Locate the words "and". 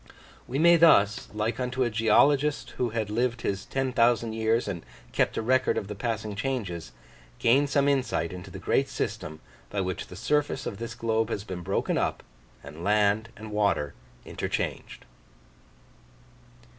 4.67-4.83, 12.63-12.83, 13.37-13.51